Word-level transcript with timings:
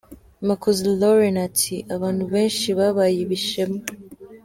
Makuza 0.47 0.83
Lauren 1.01 1.35
ati 1.47 1.75
”Abantu 1.95 2.23
benshi 2.33 2.67
babaye 2.79 3.17
ibishema. 3.25 3.79